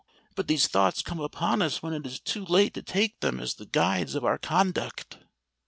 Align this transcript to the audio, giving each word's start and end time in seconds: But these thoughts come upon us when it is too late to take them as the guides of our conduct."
But 0.33 0.47
these 0.47 0.67
thoughts 0.67 1.03
come 1.03 1.19
upon 1.19 1.61
us 1.61 1.83
when 1.83 1.93
it 1.93 2.07
is 2.07 2.19
too 2.19 2.43
late 2.43 2.73
to 2.73 2.81
take 2.81 3.19
them 3.19 3.39
as 3.39 3.53
the 3.53 3.67
guides 3.67 4.15
of 4.15 4.25
our 4.25 4.39
conduct." 4.39 5.19